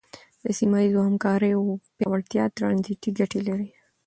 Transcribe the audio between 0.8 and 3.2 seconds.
ییزو همکاریو پیاوړتیا ترانزیټي